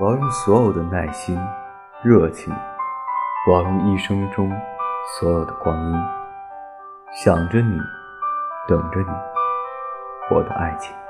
[0.00, 1.38] 我要用所有的耐心
[2.02, 2.52] 热情
[3.48, 4.50] 我要用一生中
[5.16, 5.94] 所有的光阴
[7.12, 7.78] 想着你
[8.66, 11.03] 等着你我的爱情。